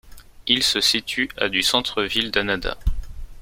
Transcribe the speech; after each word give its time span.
Il 0.47 0.63
se 0.63 0.81
situe 0.81 1.29
à 1.37 1.47
du 1.47 1.61
centre 1.61 2.01
ville 2.01 2.31
d'Adana. 2.31 2.75